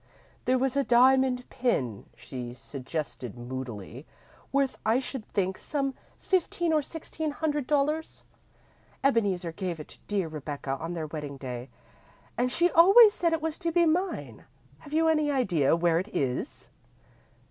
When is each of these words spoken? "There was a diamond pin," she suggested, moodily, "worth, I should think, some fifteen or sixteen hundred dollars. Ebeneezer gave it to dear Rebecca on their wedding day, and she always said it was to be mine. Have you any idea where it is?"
"There 0.45 0.57
was 0.57 0.75
a 0.75 0.83
diamond 0.83 1.47
pin," 1.51 2.07
she 2.15 2.53
suggested, 2.53 3.37
moodily, 3.37 4.07
"worth, 4.51 4.75
I 4.83 4.97
should 4.97 5.27
think, 5.27 5.59
some 5.59 5.93
fifteen 6.17 6.73
or 6.73 6.81
sixteen 6.81 7.29
hundred 7.29 7.67
dollars. 7.67 8.23
Ebeneezer 9.03 9.51
gave 9.51 9.79
it 9.79 9.89
to 9.89 9.99
dear 10.07 10.27
Rebecca 10.27 10.75
on 10.81 10.93
their 10.93 11.05
wedding 11.05 11.37
day, 11.37 11.69
and 12.35 12.51
she 12.51 12.71
always 12.71 13.13
said 13.13 13.31
it 13.31 13.43
was 13.43 13.59
to 13.59 13.71
be 13.71 13.85
mine. 13.85 14.45
Have 14.79 14.91
you 14.91 15.07
any 15.07 15.29
idea 15.29 15.75
where 15.75 15.99
it 15.99 16.07
is?" 16.07 16.71